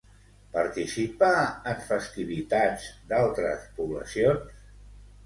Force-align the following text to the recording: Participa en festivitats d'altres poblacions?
Participa 0.53 1.27
en 1.73 1.83
festivitats 1.89 2.87
d'altres 3.13 3.69
poblacions? 3.81 4.65